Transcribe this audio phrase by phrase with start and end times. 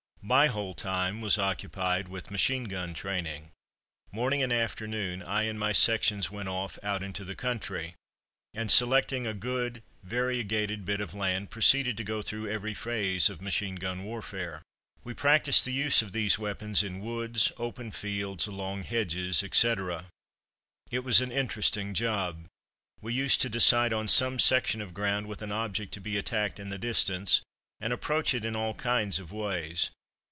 [0.23, 3.49] My whole time was occupied with machine gun training.
[4.11, 7.95] Morning and afternoon I and my sections went off out into the country,
[8.53, 13.41] and selecting a good variegated bit of land proceeded to go through every phase of
[13.41, 14.61] machine gun warfare.
[15.03, 20.05] We practised the use of these weapons in woods, open fields, along hedges, etc.
[20.91, 22.45] It was an interesting job.
[23.01, 26.59] We used to decide on some section of ground with an object to be attacked
[26.59, 27.41] in the distance,
[27.79, 29.89] and approach it in all kinds of ways.